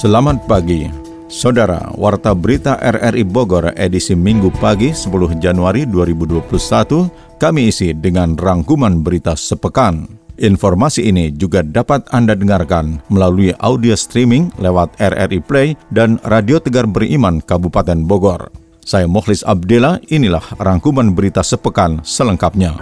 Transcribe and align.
Selamat 0.00 0.48
pagi. 0.48 0.88
Saudara, 1.28 1.92
Warta 1.92 2.32
Berita 2.32 2.80
RRI 2.80 3.20
Bogor 3.20 3.68
edisi 3.76 4.16
Minggu 4.16 4.48
pagi 4.56 4.96
10 4.96 5.36
Januari 5.36 5.84
2021 5.84 7.36
kami 7.36 7.68
isi 7.68 7.92
dengan 7.92 8.32
rangkuman 8.32 9.04
berita 9.04 9.36
sepekan. 9.36 10.08
Informasi 10.40 11.12
ini 11.12 11.28
juga 11.36 11.60
dapat 11.60 12.08
Anda 12.16 12.32
dengarkan 12.32 13.04
melalui 13.12 13.52
audio 13.60 13.92
streaming 13.92 14.48
lewat 14.56 14.96
RRI 14.96 15.44
Play 15.44 15.76
dan 15.92 16.16
Radio 16.24 16.56
Tegar 16.64 16.88
Beriman 16.88 17.44
Kabupaten 17.44 18.00
Bogor. 18.00 18.48
Saya 18.80 19.04
Mukhlis 19.04 19.44
Abdillah, 19.44 20.00
inilah 20.08 20.56
rangkuman 20.56 21.12
berita 21.12 21.44
sepekan 21.44 22.00
selengkapnya. 22.08 22.72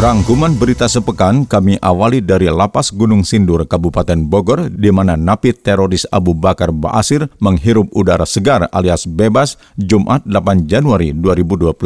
Rangkuman 0.00 0.56
berita 0.56 0.88
sepekan 0.88 1.44
kami 1.44 1.76
awali 1.76 2.24
dari 2.24 2.48
Lapas 2.48 2.88
Gunung 2.88 3.20
Sindur, 3.20 3.68
Kabupaten 3.68 4.16
Bogor, 4.32 4.72
di 4.72 4.88
mana 4.88 5.12
napi 5.12 5.52
teroris 5.52 6.08
Abu 6.08 6.32
Bakar 6.32 6.72
Ba'asir 6.72 7.28
menghirup 7.36 7.92
udara 7.92 8.24
segar 8.24 8.64
alias 8.72 9.04
bebas 9.04 9.60
Jumat 9.76 10.24
8 10.24 10.64
Januari 10.64 11.12
2021. 11.12 11.76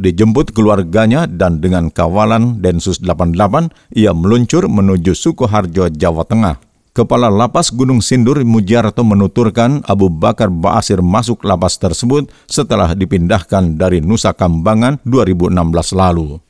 Dijemput 0.00 0.56
keluarganya 0.56 1.28
dan 1.28 1.60
dengan 1.60 1.92
kawalan 1.92 2.56
Densus 2.64 3.04
88, 3.04 3.68
ia 3.92 4.16
meluncur 4.16 4.64
menuju 4.64 5.12
Sukoharjo, 5.12 5.92
Jawa 5.92 6.24
Tengah. 6.24 6.56
Kepala 6.96 7.28
Lapas 7.28 7.68
Gunung 7.68 8.00
Sindur 8.00 8.40
Mujarto 8.48 9.04
menuturkan 9.04 9.84
Abu 9.84 10.08
Bakar 10.08 10.48
Ba'asir 10.48 11.04
masuk 11.04 11.44
lapas 11.44 11.76
tersebut 11.76 12.32
setelah 12.48 12.96
dipindahkan 12.96 13.76
dari 13.76 14.00
Nusa 14.00 14.32
Kambangan 14.32 15.04
2016 15.04 15.52
lalu. 15.92 16.40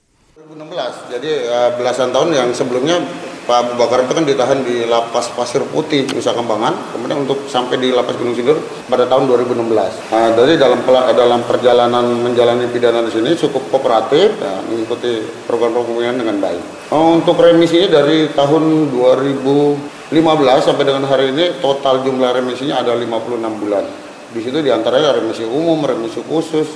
2016. 0.70 1.18
Jadi 1.18 1.30
uh, 1.50 1.70
belasan 1.74 2.14
tahun 2.14 2.30
yang 2.30 2.48
sebelumnya 2.54 3.02
Pak 3.42 3.56
Abu 3.66 3.72
Bakar 3.74 4.06
itu 4.06 4.14
kan 4.14 4.22
ditahan 4.22 4.62
di 4.62 4.86
Lapas 4.86 5.26
Pasir 5.34 5.66
Putih 5.66 6.06
Nusa 6.14 6.30
Kambangan, 6.30 6.94
kemudian 6.94 7.26
untuk 7.26 7.50
sampai 7.50 7.82
di 7.82 7.90
Lapas 7.90 8.14
Gunung 8.14 8.38
Sindur 8.38 8.62
pada 8.86 9.10
tahun 9.10 9.26
2016. 9.26 9.66
Nah, 10.14 10.30
dari 10.38 10.54
dalam 10.54 10.78
dalam 10.86 11.42
perjalanan 11.42 12.06
menjalani 12.22 12.70
pidana 12.70 13.02
di 13.02 13.10
sini 13.10 13.34
cukup 13.34 13.74
kooperatif, 13.74 14.38
ya, 14.38 14.62
mengikuti 14.70 15.18
program-program 15.50 15.90
pembinaan 15.90 16.18
dengan 16.22 16.36
baik. 16.38 16.62
Oh, 16.94 17.18
untuk 17.18 17.42
remisinya 17.42 17.90
dari 17.90 18.30
tahun 18.30 18.94
2015 18.94 20.62
sampai 20.62 20.84
dengan 20.86 21.10
hari 21.10 21.34
ini 21.34 21.58
total 21.58 22.06
jumlah 22.06 22.30
remisinya 22.30 22.86
ada 22.86 22.94
56 22.94 23.34
bulan. 23.58 23.82
Di 24.30 24.38
situ 24.46 24.62
di 24.62 24.70
antaranya 24.70 25.18
remisi 25.18 25.42
umum, 25.42 25.82
remisi 25.82 26.22
khusus, 26.22 26.70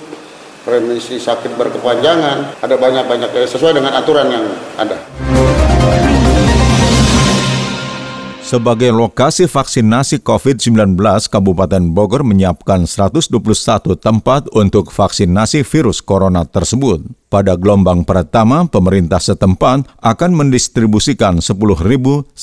remisi 0.65 1.21
sakit 1.21 1.57
berkepanjangan, 1.61 2.61
ada 2.65 2.75
banyak-banyak 2.77 3.31
eh, 3.37 3.49
sesuai 3.49 3.77
dengan 3.77 3.93
aturan 3.97 4.29
yang 4.33 4.45
ada. 4.81 4.97
Sebagai 8.45 8.93
lokasi 8.93 9.49
vaksinasi 9.49 10.21
COVID-19, 10.21 11.01
Kabupaten 11.33 11.91
Bogor 11.91 12.29
menyiapkan 12.29 12.85
121 12.85 13.33
tempat 13.97 14.53
untuk 14.53 14.93
vaksinasi 14.93 15.65
virus 15.65 16.05
corona 16.05 16.45
tersebut. 16.45 17.03
Pada 17.33 17.57
gelombang 17.57 18.05
pertama, 18.05 18.69
pemerintah 18.69 19.19
setempat 19.19 19.89
akan 19.97 20.31
mendistribusikan 20.37 21.41
10.185 21.41 22.37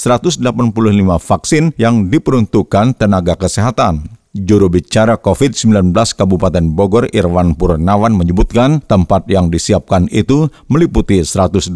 vaksin 1.22 1.72
yang 1.78 2.09
diperuntukkan 2.09 2.97
tenaga 2.97 3.38
kesehatan. 3.38 4.20
Juru 4.31 4.71
bicara 4.71 5.19
COVID-19 5.19 5.91
Kabupaten 5.91 6.63
Bogor 6.71 7.11
Irwan 7.11 7.51
Purnawan 7.51 8.15
menyebutkan 8.15 8.79
tempat 8.79 9.27
yang 9.27 9.51
disiapkan 9.51 10.07
itu 10.07 10.47
meliputi 10.71 11.19
121 11.19 11.75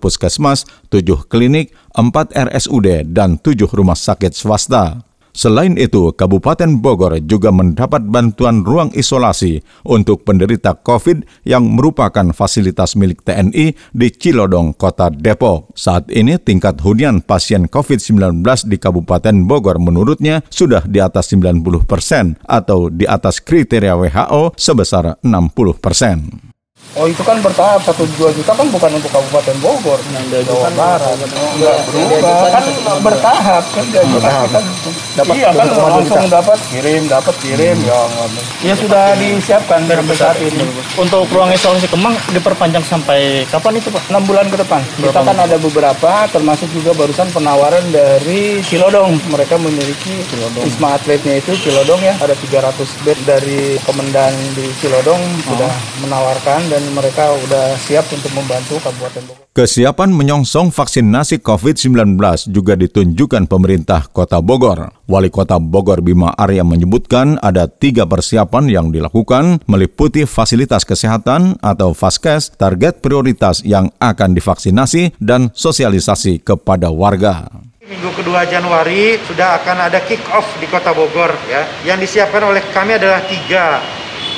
puskesmas, 0.00 0.64
7 0.88 1.04
klinik, 1.28 1.76
4 1.92 2.32
RSUD, 2.32 3.12
dan 3.12 3.36
7 3.36 3.68
rumah 3.76 3.92
sakit 3.92 4.32
swasta. 4.32 5.04
Selain 5.32 5.80
itu, 5.80 6.12
Kabupaten 6.12 6.76
Bogor 6.76 7.16
juga 7.24 7.48
mendapat 7.48 8.04
bantuan 8.04 8.60
ruang 8.68 8.92
isolasi 8.92 9.64
untuk 9.88 10.28
penderita 10.28 10.76
COVID 10.76 11.48
yang 11.48 11.72
merupakan 11.72 12.36
fasilitas 12.36 12.92
milik 13.00 13.24
TNI 13.24 13.72
di 13.96 14.08
Cilodong, 14.12 14.76
Kota 14.76 15.08
Depok. 15.08 15.72
Saat 15.72 16.12
ini 16.12 16.36
tingkat 16.36 16.84
hunian 16.84 17.24
pasien 17.24 17.64
COVID-19 17.64 18.44
di 18.68 18.76
Kabupaten 18.76 19.48
Bogor 19.48 19.80
menurutnya 19.80 20.44
sudah 20.52 20.84
di 20.84 21.00
atas 21.00 21.32
90 21.32 21.64
persen 21.88 22.36
atau 22.44 22.92
di 22.92 23.08
atas 23.08 23.40
kriteria 23.40 23.96
WHO 23.96 24.52
sebesar 24.60 25.16
60 25.24 25.80
persen. 25.80 26.51
Oh 26.92 27.08
itu 27.08 27.24
kan 27.24 27.40
bertahap 27.40 27.80
satu 27.88 28.04
dua 28.20 28.28
juta 28.36 28.52
kan 28.52 28.68
bukan 28.68 29.00
untuk 29.00 29.08
Kabupaten 29.08 29.56
Bogor, 29.64 29.96
yang 30.12 30.44
Jawa 30.44 30.68
Barat, 30.76 31.16
nggak 31.56 31.78
berubah 31.88 32.52
kan 32.52 32.64
bertahap 33.00 33.64
kan 33.72 33.84
bertahap. 33.88 34.48
Kan, 34.52 34.64
dapat 35.16 35.34
iya 35.40 35.48
kan 35.56 35.68
langsung 35.72 36.28
dapat 36.28 36.58
kirim 36.68 37.08
dapat 37.08 37.34
kirim 37.40 37.76
hmm. 37.80 37.88
ya 37.88 38.00
ya 38.60 38.74
sudah 38.76 39.16
disiapkan 39.16 39.88
sampai 39.88 40.16
saat 40.20 40.36
ini. 40.44 40.68
Untuk 41.00 41.24
ruang 41.32 41.48
isolasi 41.48 41.88
Kemang 41.88 42.12
diperpanjang 42.28 42.84
sampai 42.84 43.48
kapan 43.48 43.80
itu 43.80 43.88
Pak? 43.88 44.12
Enam 44.12 44.28
bulan 44.28 44.52
ke 44.52 44.60
depan. 44.60 44.84
Kita 45.00 45.20
kan 45.24 45.36
ada 45.36 45.56
beberapa 45.56 46.28
termasuk 46.28 46.68
juga 46.76 46.92
barusan 46.92 47.32
penawaran 47.32 47.88
dari 47.88 48.60
Cilodong. 48.60 49.16
Mereka 49.32 49.56
memiliki 49.56 50.28
Cilodong. 50.28 50.64
Wisma 50.68 51.00
atletnya 51.00 51.40
itu 51.40 51.56
Cilodong 51.56 52.04
ya 52.04 52.20
ada 52.20 52.36
300 52.36 53.04
bed 53.08 53.18
dari 53.24 53.80
Kemendan 53.80 54.36
di 54.52 54.68
Cilodong 54.76 55.20
oh. 55.24 55.44
sudah 55.48 55.72
menawarkan 56.04 56.60
dan 56.72 56.80
mereka 56.96 57.36
sudah 57.44 57.76
siap 57.76 58.08
untuk 58.08 58.32
membantu 58.32 58.80
Kabupaten 58.80 59.22
Bogor. 59.28 59.44
Kesiapan 59.52 60.08
menyongsong 60.08 60.72
vaksinasi 60.72 61.44
COVID-19 61.44 62.16
juga 62.48 62.72
ditunjukkan 62.80 63.44
pemerintah 63.44 64.08
Kota 64.08 64.40
Bogor. 64.40 64.88
Wali 65.04 65.28
Kota 65.28 65.60
Bogor 65.60 66.00
Bima 66.00 66.32
Arya 66.32 66.64
menyebutkan 66.64 67.36
ada 67.44 67.68
tiga 67.68 68.08
persiapan 68.08 68.72
yang 68.72 68.86
dilakukan 68.88 69.60
meliputi 69.68 70.24
fasilitas 70.24 70.88
kesehatan 70.88 71.60
atau 71.60 71.92
Faskes, 71.92 72.56
target 72.56 73.04
prioritas 73.04 73.60
yang 73.60 73.92
akan 74.00 74.32
divaksinasi, 74.32 75.12
dan 75.20 75.52
sosialisasi 75.52 76.40
kepada 76.40 76.88
warga. 76.88 77.52
Minggu 77.84 78.08
kedua 78.16 78.48
Januari 78.48 79.20
sudah 79.28 79.60
akan 79.60 79.92
ada 79.92 80.00
kick 80.08 80.24
off 80.32 80.48
di 80.56 80.64
Kota 80.72 80.96
Bogor 80.96 81.36
ya. 81.52 81.68
Yang 81.84 82.08
disiapkan 82.08 82.48
oleh 82.48 82.64
kami 82.72 82.96
adalah 82.96 83.20
tiga 83.28 83.84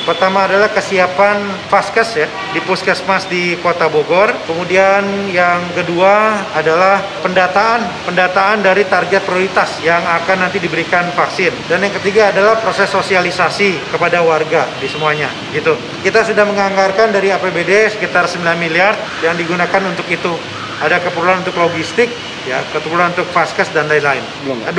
Pertama 0.04 0.44
adalah 0.44 0.68
kesiapan 0.68 1.40
Faskes 1.72 2.20
ya 2.20 2.28
di 2.52 2.60
puskesmas 2.60 3.24
di 3.24 3.56
Kota 3.64 3.88
Bogor. 3.88 4.36
Kemudian 4.44 5.32
yang 5.32 5.64
kedua 5.72 6.44
adalah 6.52 7.00
pendataan 7.24 8.04
pendataan 8.04 8.60
dari 8.60 8.84
target 8.84 9.24
prioritas 9.24 9.80
yang 9.80 10.04
akan 10.04 10.44
nanti 10.44 10.60
diberikan 10.60 11.08
vaksin. 11.16 11.56
Dan 11.72 11.88
yang 11.88 11.96
ketiga 11.96 12.36
adalah 12.36 12.60
proses 12.60 12.92
sosialisasi 12.92 13.80
kepada 13.88 14.20
warga 14.20 14.68
di 14.76 14.84
semuanya. 14.92 15.32
Gitu. 15.56 15.72
Kita 16.04 16.20
sudah 16.20 16.44
menganggarkan 16.44 17.08
dari 17.08 17.32
APBD 17.32 17.96
sekitar 17.96 18.28
9 18.28 18.44
miliar 18.60 18.92
yang 19.24 19.32
digunakan 19.40 19.80
untuk 19.88 20.04
itu. 20.12 20.36
Ada 20.84 21.00
keperluan 21.00 21.40
untuk 21.40 21.56
logistik, 21.56 22.12
ya, 22.44 22.60
keperluan 22.76 23.16
untuk 23.16 23.24
Faskes 23.32 23.72
dan 23.72 23.88
lain-lain. 23.88 24.20
20% 24.68 24.76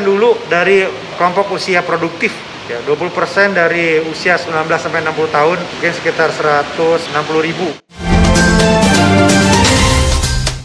dulu 0.00 0.32
dari 0.48 0.88
kelompok 1.20 1.60
usia 1.60 1.84
produktif 1.84 2.55
Ya, 2.66 2.82
20% 2.82 3.54
dari 3.54 4.02
usia 4.10 4.34
19 4.34 4.66
sampai 4.74 4.98
60 5.06 5.30
tahun 5.30 5.54
mungkin 5.54 5.92
sekitar 6.02 6.34
160 6.34 7.46
ribu. 7.46 7.66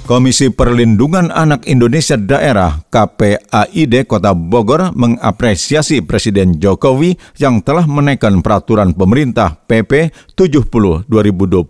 Komisi 0.09 0.49
Perlindungan 0.49 1.29
Anak 1.29 1.69
Indonesia 1.69 2.17
Daerah 2.17 2.81
KPAID 2.89 4.09
Kota 4.09 4.33
Bogor 4.33 4.89
mengapresiasi 4.97 6.01
Presiden 6.01 6.57
Jokowi 6.57 7.21
yang 7.37 7.61
telah 7.61 7.85
menaikkan 7.85 8.41
peraturan 8.41 8.97
pemerintah 8.97 9.61
PP 9.69 10.09
70 10.33 11.05
2020 11.05 11.69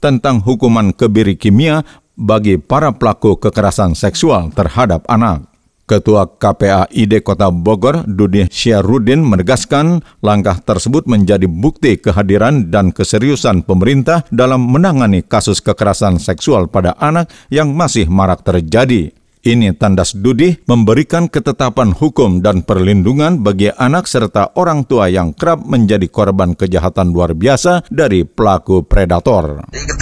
tentang 0.00 0.40
hukuman 0.40 0.96
kebiri 0.96 1.36
kimia 1.36 1.84
bagi 2.16 2.56
para 2.56 2.96
pelaku 2.96 3.36
kekerasan 3.36 3.92
seksual 3.92 4.48
terhadap 4.56 5.04
anak. 5.04 5.55
Ketua 5.86 6.26
KPAID 6.26 7.22
Kota 7.22 7.46
Bogor, 7.54 8.02
Dudi 8.10 8.42
Syarudin 8.50 9.22
menegaskan 9.22 10.02
langkah 10.18 10.58
tersebut 10.58 11.06
menjadi 11.06 11.46
bukti 11.46 11.94
kehadiran 11.94 12.74
dan 12.74 12.90
keseriusan 12.90 13.62
pemerintah 13.62 14.26
dalam 14.34 14.66
menangani 14.66 15.22
kasus 15.22 15.62
kekerasan 15.62 16.18
seksual 16.18 16.66
pada 16.66 16.98
anak 16.98 17.30
yang 17.54 17.70
masih 17.70 18.10
marak 18.10 18.42
terjadi. 18.42 19.14
Ini 19.46 19.78
tandas 19.78 20.10
Dudi 20.10 20.58
memberikan 20.66 21.30
ketetapan 21.30 21.94
hukum 21.94 22.42
dan 22.42 22.66
perlindungan 22.66 23.46
bagi 23.46 23.70
anak 23.70 24.10
serta 24.10 24.58
orang 24.58 24.90
tua 24.90 25.06
yang 25.06 25.38
kerap 25.38 25.62
menjadi 25.62 26.10
korban 26.10 26.58
kejahatan 26.58 27.14
luar 27.14 27.30
biasa 27.30 27.86
dari 27.86 28.26
pelaku 28.26 28.82
predator. 28.82 29.70
Jadi 29.70 29.95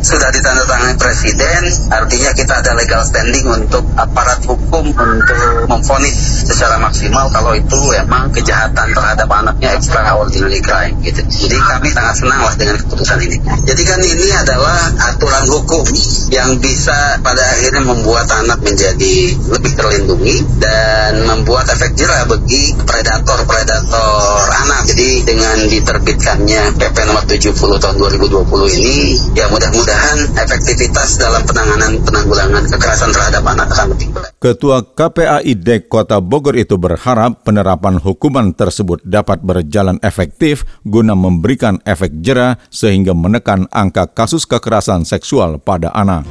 sudah 0.00 0.32
ditandatangani 0.32 0.96
presiden, 0.96 1.60
artinya 1.92 2.30
kita 2.32 2.54
ada 2.64 2.72
legal 2.72 3.04
standing 3.04 3.44
untuk 3.44 3.84
aparat 4.00 4.40
hukum 4.48 4.88
untuk 4.96 5.40
memfonis 5.68 6.48
secara 6.48 6.80
maksimal 6.80 7.28
kalau 7.28 7.52
itu 7.52 7.80
emang 8.00 8.32
kejahatan 8.32 8.96
terhadap 8.96 9.28
anaknya 9.28 9.76
extraordinary 9.76 10.64
crime 10.64 10.96
gitu. 11.04 11.20
Jadi 11.28 11.56
kami 11.60 11.92
sangat 11.92 12.14
senang 12.16 12.40
lah 12.40 12.54
dengan 12.56 12.80
keputusan 12.80 13.18
ini. 13.28 13.36
Jadi 13.68 13.82
kan 13.84 14.00
ini 14.00 14.28
adalah 14.32 14.80
aturan 15.12 15.44
hukum 15.52 15.84
yang 16.32 16.56
bisa 16.64 17.20
pada 17.20 17.44
akhirnya 17.60 17.84
membuat 17.84 18.24
anak 18.32 18.64
menjadi 18.64 19.36
lebih 19.52 19.72
terlindungi 19.76 20.36
dan 20.56 21.28
membuat 21.28 21.68
efek 21.76 21.92
jerah 21.92 22.24
bagi 22.24 22.72
predator-predator 22.88 24.48
anak. 24.64 24.88
Jadi 24.88 25.28
dengan 25.28 25.56
diterbitkannya 25.68 26.62
PP 26.80 26.96
nomor 27.04 27.24
70 27.28 27.52
tahun 27.52 27.94
2020 28.00 28.78
ini 28.80 28.96
ya 29.36 29.44
mudah-mudahan 29.52 29.89
efektivitas 30.38 31.20
dalam 31.20 31.42
penanganan 31.46 32.00
penanggulangan 32.02 32.64
kekerasan 32.70 33.10
terhadap 33.14 33.42
anak 33.46 33.66
akan 33.74 33.86
lebih 33.94 34.08
baik. 34.14 34.30
Ketua 34.40 34.78
KPAI 34.82 35.52
Dek 35.52 35.92
Kota 35.92 36.18
Bogor 36.18 36.56
itu 36.56 36.80
berharap 36.80 37.44
penerapan 37.44 38.00
hukuman 38.00 38.56
tersebut 38.56 39.04
dapat 39.04 39.44
berjalan 39.44 40.00
efektif 40.00 40.64
guna 40.88 41.12
memberikan 41.12 41.76
efek 41.84 42.24
jerah 42.24 42.56
sehingga 42.72 43.12
menekan 43.12 43.68
angka 43.68 44.08
kasus 44.10 44.48
kekerasan 44.48 45.04
seksual 45.04 45.60
pada 45.60 45.92
anak. 45.92 46.24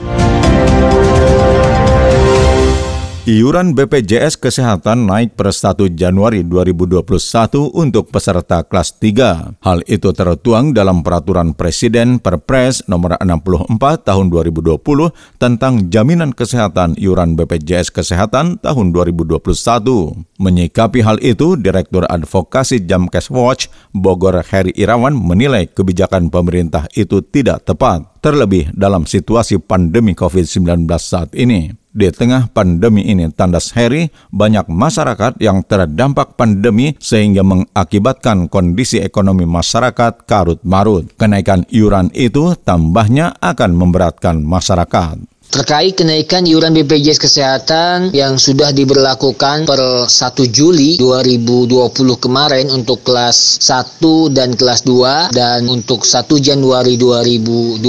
Iuran 3.30 3.78
BPJS 3.78 4.42
Kesehatan 4.42 5.06
naik 5.06 5.38
per 5.38 5.54
1 5.54 5.94
Januari 5.94 6.42
2021 6.42 7.06
untuk 7.78 8.10
peserta 8.10 8.66
kelas 8.66 8.98
3. 8.98 9.62
Hal 9.62 9.86
itu 9.86 10.10
tertuang 10.18 10.74
dalam 10.74 11.06
Peraturan 11.06 11.54
Presiden 11.54 12.18
Perpres 12.18 12.82
nomor 12.90 13.22
64 13.22 13.70
tahun 14.02 14.34
2020 14.34 14.82
tentang 15.38 15.94
jaminan 15.94 16.34
kesehatan 16.34 16.98
iuran 16.98 17.38
BPJS 17.38 17.94
Kesehatan 17.94 18.66
tahun 18.66 18.98
2021. 18.98 19.38
Menyikapi 20.42 21.06
hal 21.06 21.22
itu, 21.22 21.54
Direktur 21.54 22.10
Advokasi 22.10 22.82
Jamkes 22.90 23.30
Watch 23.30 23.70
Bogor 23.94 24.42
Heri 24.42 24.74
Irawan 24.74 25.14
menilai 25.14 25.70
kebijakan 25.70 26.34
pemerintah 26.34 26.90
itu 26.98 27.22
tidak 27.22 27.62
tepat, 27.70 28.10
terlebih 28.26 28.74
dalam 28.74 29.06
situasi 29.06 29.62
pandemi 29.62 30.18
COVID-19 30.18 30.90
saat 30.98 31.30
ini. 31.38 31.78
Di 32.00 32.08
tengah 32.16 32.48
pandemi 32.48 33.04
ini, 33.12 33.28
tandas 33.28 33.76
Heri, 33.76 34.08
banyak 34.32 34.72
masyarakat 34.72 35.36
yang 35.44 35.68
terdampak 35.68 36.40
pandemi 36.40 36.96
sehingga 36.96 37.44
mengakibatkan 37.44 38.48
kondisi 38.48 39.04
ekonomi 39.04 39.44
masyarakat 39.44 40.24
karut-marut. 40.24 41.12
Kenaikan 41.20 41.68
iuran 41.68 42.08
itu 42.16 42.56
tambahnya 42.64 43.36
akan 43.44 43.76
memberatkan 43.76 44.40
masyarakat 44.40 45.20
terkait 45.50 45.98
kenaikan 45.98 46.46
iuran 46.46 46.78
BPJS 46.78 47.18
Kesehatan 47.18 48.14
yang 48.14 48.38
sudah 48.38 48.70
diberlakukan 48.70 49.66
per 49.66 50.06
1 50.06 50.14
Juli 50.54 51.02
2020 51.02 51.90
kemarin 52.22 52.70
untuk 52.70 53.02
kelas 53.02 53.58
1 53.58 54.30
dan 54.30 54.54
kelas 54.54 54.86
2 54.86 55.34
dan 55.34 55.66
untuk 55.66 56.06
1 56.06 56.30
Januari 56.38 57.02
2021 57.02 57.82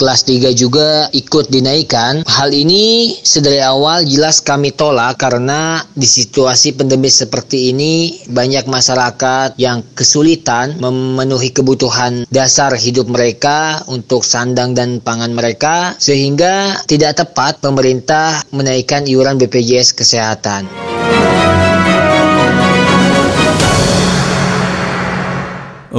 kelas 0.00 0.20
3 0.24 0.56
juga 0.56 1.12
ikut 1.12 1.52
dinaikkan. 1.52 2.24
Hal 2.24 2.48
ini 2.56 3.12
sedari 3.20 3.60
awal 3.60 4.08
jelas 4.08 4.40
kami 4.40 4.72
tolak 4.72 5.20
karena 5.20 5.84
di 5.92 6.08
situasi 6.08 6.72
pandemi 6.72 7.12
seperti 7.12 7.76
ini 7.76 8.24
banyak 8.24 8.64
masyarakat 8.64 9.60
yang 9.60 9.84
kesulitan 9.92 10.80
memenuhi 10.80 11.52
kebutuhan 11.52 12.24
dasar 12.32 12.72
hidup 12.72 13.04
mereka 13.12 13.84
untuk 13.92 14.24
sandang 14.24 14.72
dan 14.72 15.04
pangan 15.04 15.36
mereka 15.36 15.92
sehingga 16.00 16.69
tidak 16.86 17.22
tepat 17.24 17.62
pemerintah 17.62 18.42
menaikkan 18.50 19.06
iuran 19.06 19.38
BPJS 19.38 19.94
Kesehatan. 19.96 20.66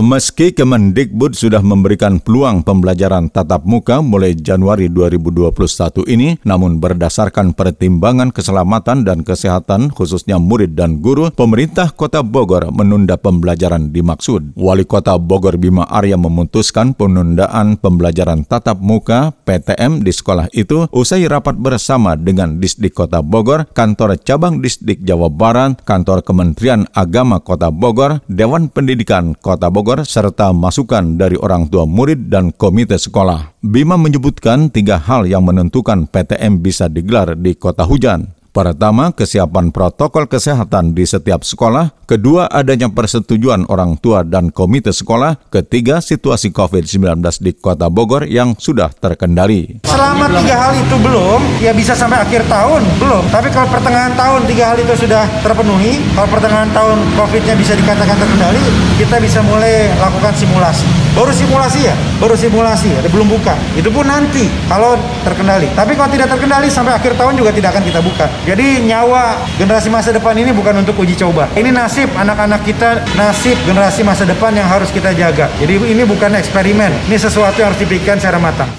Meski 0.01 0.49
Kemendikbud 0.49 1.37
sudah 1.37 1.61
memberikan 1.61 2.17
peluang 2.17 2.65
pembelajaran 2.65 3.29
tatap 3.29 3.69
muka 3.69 4.01
mulai 4.01 4.33
Januari 4.33 4.89
2021 4.89 6.09
ini, 6.09 6.41
namun 6.41 6.81
berdasarkan 6.81 7.53
pertimbangan 7.53 8.33
keselamatan 8.33 9.05
dan 9.05 9.21
kesehatan 9.21 9.93
khususnya 9.93 10.41
murid 10.41 10.73
dan 10.73 11.05
guru, 11.05 11.29
pemerintah 11.29 11.93
Kota 11.93 12.25
Bogor 12.25 12.73
menunda 12.73 13.13
pembelajaran 13.13 13.93
dimaksud. 13.93 14.57
Wali 14.57 14.89
Kota 14.89 15.21
Bogor 15.21 15.61
Bima 15.61 15.85
Arya 15.85 16.17
memutuskan 16.17 16.97
penundaan 16.97 17.77
pembelajaran 17.77 18.41
tatap 18.41 18.81
muka 18.81 19.37
PTM 19.45 20.01
di 20.01 20.09
sekolah 20.09 20.49
itu 20.49 20.89
usai 20.89 21.29
rapat 21.29 21.61
bersama 21.61 22.17
dengan 22.17 22.57
Disdik 22.57 22.97
Kota 22.97 23.21
Bogor, 23.21 23.69
Kantor 23.77 24.17
Cabang 24.17 24.65
Disdik 24.65 25.05
Jawa 25.05 25.29
Barat, 25.29 25.77
Kantor 25.85 26.25
Kementerian 26.25 26.89
Agama 26.97 27.37
Kota 27.37 27.69
Bogor, 27.69 28.25
Dewan 28.25 28.65
Pendidikan 28.73 29.37
Kota 29.37 29.69
Bogor, 29.69 29.90
Bogor 29.91 30.07
serta 30.07 30.55
masukan 30.55 31.19
dari 31.19 31.35
orang 31.35 31.67
tua 31.67 31.83
murid 31.83 32.31
dan 32.31 32.55
komite 32.55 32.95
sekolah. 32.95 33.59
Bima 33.59 33.99
menyebutkan 33.99 34.71
tiga 34.71 34.95
hal 34.95 35.27
yang 35.27 35.43
menentukan 35.43 36.07
PTM 36.07 36.63
bisa 36.63 36.87
digelar 36.87 37.35
di 37.35 37.51
kota 37.59 37.83
hujan. 37.83 38.31
Pertama, 38.51 39.15
kesiapan 39.15 39.71
protokol 39.71 40.27
kesehatan 40.27 40.91
di 40.91 41.07
setiap 41.07 41.47
sekolah. 41.47 41.95
Kedua, 42.03 42.51
adanya 42.51 42.91
persetujuan 42.91 43.63
orang 43.71 43.95
tua 43.95 44.27
dan 44.27 44.51
komite 44.51 44.91
sekolah. 44.91 45.39
Ketiga, 45.47 46.03
situasi 46.03 46.51
COVID-19 46.51 47.23
di 47.39 47.55
kota 47.55 47.87
Bogor 47.87 48.27
yang 48.27 48.51
sudah 48.59 48.91
terkendali. 48.91 49.79
Selama 49.87 50.27
tiga 50.35 50.67
hal 50.67 50.75
itu 50.75 50.95
belum, 50.99 51.39
ya 51.63 51.71
bisa 51.71 51.95
sampai 51.95 52.19
akhir 52.27 52.43
tahun, 52.51 52.83
belum. 52.99 53.23
Tapi 53.31 53.47
kalau 53.55 53.71
pertengahan 53.71 54.11
tahun 54.19 54.43
tiga 54.51 54.75
hal 54.75 54.77
itu 54.83 54.99
sudah 54.99 55.23
terpenuhi, 55.39 56.03
kalau 56.11 56.27
pertengahan 56.27 56.67
tahun 56.75 56.99
COVID-nya 57.15 57.55
bisa 57.55 57.71
dikatakan 57.79 58.19
terkendali, 58.19 58.59
kita 58.99 59.15
bisa 59.23 59.39
mulai 59.47 59.87
lakukan 59.95 60.35
simulasi. 60.35 60.83
Baru 61.15 61.31
simulasi 61.31 61.87
ya, 61.87 61.95
baru 62.19 62.35
simulasi, 62.35 62.91
ada 62.99 63.07
belum 63.07 63.31
buka. 63.31 63.55
Itu 63.79 63.87
pun 63.95 64.11
nanti 64.11 64.51
kalau 64.67 64.99
terkendali. 65.23 65.71
Tapi 65.71 65.95
kalau 65.95 66.11
tidak 66.11 66.27
terkendali 66.35 66.67
sampai 66.67 66.99
akhir 66.99 67.15
tahun 67.15 67.39
juga 67.39 67.55
tidak 67.55 67.79
akan 67.79 67.83
kita 67.87 68.03
buka. 68.03 68.27
Jadi 68.41 68.89
nyawa 68.89 69.37
generasi 69.61 69.93
masa 69.93 70.09
depan 70.09 70.33
ini 70.33 70.49
bukan 70.49 70.81
untuk 70.81 70.97
uji 70.97 71.13
coba. 71.13 71.45
Ini 71.53 71.69
nasib 71.69 72.09
anak-anak 72.17 72.65
kita, 72.65 73.05
nasib 73.13 73.53
generasi 73.69 74.01
masa 74.01 74.25
depan 74.25 74.49
yang 74.57 74.65
harus 74.65 74.89
kita 74.89 75.13
jaga. 75.13 75.45
Jadi 75.61 75.77
ini 75.77 76.01
bukan 76.01 76.33
eksperimen, 76.33 76.89
ini 77.05 77.21
sesuatu 77.21 77.61
yang 77.61 77.69
harus 77.69 77.81
dipikirkan 77.85 78.17
secara 78.17 78.41
matang. 78.41 78.73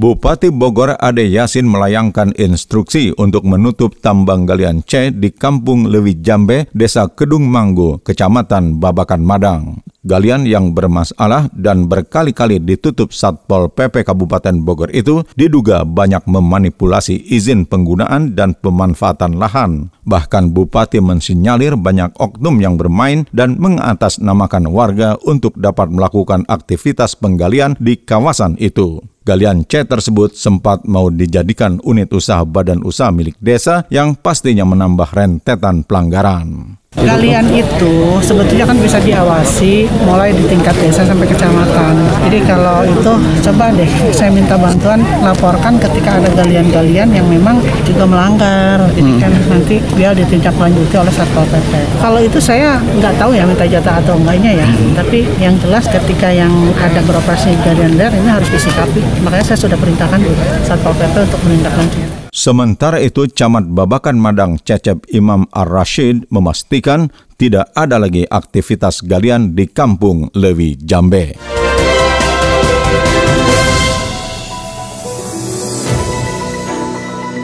Bupati 0.00 0.48
Bogor 0.48 0.96
Ade 0.96 1.28
Yasin 1.28 1.68
melayangkan 1.68 2.32
instruksi 2.34 3.12
untuk 3.20 3.44
menutup 3.44 3.94
tambang 4.00 4.48
galian 4.48 4.80
C 4.82 5.12
di 5.12 5.28
Kampung 5.30 5.86
Lewi 5.86 6.18
Jambe, 6.18 6.66
Desa 6.72 7.06
Kedung 7.12 7.46
Manggu, 7.46 8.00
Kecamatan 8.00 8.80
Babakan 8.80 9.22
Madang. 9.22 9.84
Galian 10.00 10.48
yang 10.48 10.72
bermasalah 10.72 11.52
dan 11.52 11.84
berkali-kali 11.84 12.56
ditutup 12.56 13.12
Satpol 13.12 13.68
PP 13.68 14.08
Kabupaten 14.08 14.56
Bogor 14.64 14.88
itu 14.96 15.28
diduga 15.36 15.84
banyak 15.84 16.24
memanipulasi 16.24 17.20
izin 17.28 17.68
penggunaan 17.68 18.32
dan 18.32 18.56
pemanfaatan 18.56 19.36
lahan. 19.36 19.92
Bahkan 20.08 20.56
Bupati 20.56 21.04
mensinyalir 21.04 21.76
banyak 21.76 22.16
oknum 22.16 22.64
yang 22.64 22.80
bermain 22.80 23.28
dan 23.36 23.60
mengatasnamakan 23.60 24.72
warga 24.72 25.20
untuk 25.20 25.52
dapat 25.60 25.92
melakukan 25.92 26.48
aktivitas 26.48 27.12
penggalian 27.20 27.76
di 27.76 28.00
kawasan 28.00 28.56
itu. 28.56 29.04
Galian 29.28 29.68
C 29.68 29.84
tersebut 29.84 30.32
sempat 30.32 30.88
mau 30.88 31.12
dijadikan 31.12 31.76
unit 31.84 32.08
usaha 32.08 32.40
badan 32.48 32.80
usaha 32.88 33.12
milik 33.12 33.36
desa 33.36 33.84
yang 33.92 34.16
pastinya 34.16 34.64
menambah 34.64 35.12
rentetan 35.12 35.84
pelanggaran. 35.84 36.79
Galian 36.98 37.46
itu 37.54 38.18
sebetulnya 38.18 38.66
kan 38.66 38.74
bisa 38.74 38.98
diawasi 38.98 39.86
mulai 40.02 40.34
di 40.34 40.42
tingkat 40.50 40.74
desa 40.74 41.06
sampai 41.06 41.22
kecamatan. 41.22 41.94
Jadi 42.26 42.42
kalau 42.42 42.82
itu 42.82 43.12
coba 43.46 43.70
deh 43.70 43.86
saya 44.10 44.26
minta 44.34 44.58
bantuan 44.58 44.98
laporkan 45.22 45.78
ketika 45.78 46.18
ada 46.18 46.26
galian-galian 46.34 47.14
yang 47.14 47.22
memang 47.30 47.62
juga 47.86 48.10
melanggar. 48.10 48.82
Jadi 48.98 49.06
hmm. 49.06 49.22
kan 49.22 49.32
nanti 49.48 49.78
dia 49.94 50.10
ditindaklanjuti 50.10 50.94
oleh 50.98 51.14
Satpol 51.14 51.46
PP. 51.46 51.72
Kalau 52.02 52.18
itu 52.18 52.42
saya 52.42 52.82
nggak 52.82 53.22
tahu 53.22 53.38
ya 53.38 53.46
minta 53.46 53.70
jatah 53.70 54.02
atau 54.02 54.18
enggaknya 54.18 54.60
ya. 54.60 54.66
Hmm. 54.66 54.90
Tapi 54.98 55.30
yang 55.38 55.54
jelas 55.62 55.86
ketika 55.86 56.26
yang 56.26 56.50
ada 56.74 56.98
beroperasi 57.06 57.54
galian 57.62 57.94
liar 57.94 58.10
ini 58.10 58.26
harus 58.26 58.50
disikapi. 58.50 58.98
Makanya 59.22 59.54
saya 59.54 59.58
sudah 59.62 59.78
perintahkan 59.78 60.18
Satpol 60.66 60.94
PP 60.98 61.14
untuk 61.22 61.40
menindaklanjuti. 61.46 62.19
Sementara 62.30 63.02
itu, 63.02 63.26
Camat 63.26 63.66
Babakan 63.74 64.14
Madang 64.14 64.54
Cecep 64.62 65.10
Imam 65.10 65.50
Ar-Rashid 65.50 66.30
memastikan 66.30 67.10
tidak 67.34 67.74
ada 67.74 67.98
lagi 67.98 68.22
aktivitas 68.22 69.02
galian 69.02 69.58
di 69.58 69.66
kampung 69.66 70.30
Lewi 70.38 70.78
Jambe. 70.78 71.34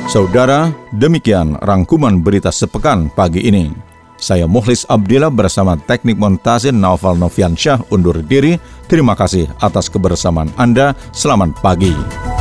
Saudara, 0.07 0.71
demikian 0.95 1.59
rangkuman 1.59 2.23
berita 2.23 2.55
sepekan 2.55 3.11
pagi 3.11 3.43
ini. 3.43 3.69
Saya 4.17 4.47
Muhlis 4.49 4.87
Abdillah 4.89 5.35
bersama 5.35 5.77
teknik 5.77 6.17
montase 6.17 6.73
Naufal 6.73 7.19
Noviansyah 7.19 7.91
undur 7.93 8.23
diri. 8.23 8.57
Terima 8.87 9.19
kasih 9.19 9.51
atas 9.61 9.91
kebersamaan 9.93 10.49
Anda. 10.57 10.97
Selamat 11.13 11.59
pagi. 11.61 12.36